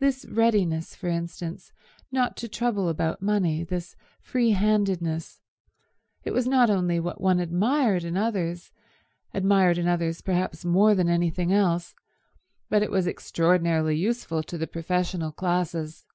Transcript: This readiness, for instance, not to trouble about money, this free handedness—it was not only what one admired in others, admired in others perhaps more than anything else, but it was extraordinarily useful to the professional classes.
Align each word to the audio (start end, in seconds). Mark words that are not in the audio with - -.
This 0.00 0.26
readiness, 0.28 0.96
for 0.96 1.06
instance, 1.06 1.72
not 2.10 2.36
to 2.38 2.48
trouble 2.48 2.88
about 2.88 3.22
money, 3.22 3.62
this 3.62 3.94
free 4.20 4.50
handedness—it 4.50 5.40
was 6.32 6.48
not 6.48 6.68
only 6.68 6.98
what 6.98 7.20
one 7.20 7.38
admired 7.38 8.02
in 8.02 8.16
others, 8.16 8.72
admired 9.32 9.78
in 9.78 9.86
others 9.86 10.20
perhaps 10.20 10.64
more 10.64 10.96
than 10.96 11.08
anything 11.08 11.52
else, 11.52 11.94
but 12.70 12.82
it 12.82 12.90
was 12.90 13.06
extraordinarily 13.06 13.94
useful 13.96 14.42
to 14.42 14.58
the 14.58 14.66
professional 14.66 15.30
classes. 15.30 16.06